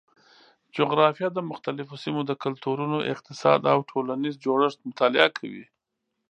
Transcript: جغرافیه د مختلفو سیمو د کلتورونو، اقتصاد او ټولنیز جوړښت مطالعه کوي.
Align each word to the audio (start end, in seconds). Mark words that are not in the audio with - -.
جغرافیه 0.77 1.29
د 1.33 1.39
مختلفو 1.51 1.95
سیمو 2.03 2.21
د 2.25 2.31
کلتورونو، 2.43 2.97
اقتصاد 3.13 3.61
او 3.73 3.79
ټولنیز 3.91 4.33
جوړښت 4.45 4.79
مطالعه 4.89 5.29
کوي. 5.39 5.65